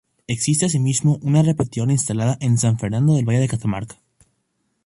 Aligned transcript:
Existe 0.25 0.65
asimismo 0.65 1.19
una 1.21 1.43
repetidora 1.43 1.91
instalada 1.91 2.35
en 2.41 2.57
San 2.57 2.79
Fernando 2.79 3.13
del 3.13 3.23
Valle 3.23 3.41
de 3.41 3.47
Catamarca. 3.47 3.97